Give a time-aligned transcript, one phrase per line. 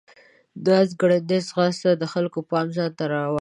[0.63, 3.29] د آس ګړندی ځغاست د خلکو پام ځان ته راواړاوه.